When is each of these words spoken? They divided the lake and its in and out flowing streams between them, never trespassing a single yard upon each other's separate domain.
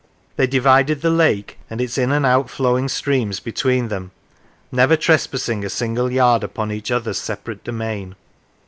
They 0.35 0.47
divided 0.47 1.01
the 1.03 1.11
lake 1.11 1.59
and 1.69 1.79
its 1.79 1.95
in 1.95 2.11
and 2.11 2.25
out 2.25 2.49
flowing 2.49 2.87
streams 2.87 3.39
between 3.39 3.89
them, 3.89 4.09
never 4.71 4.97
trespassing 4.97 5.63
a 5.63 5.69
single 5.69 6.11
yard 6.11 6.43
upon 6.43 6.71
each 6.71 6.89
other's 6.89 7.19
separate 7.19 7.63
domain. 7.63 8.15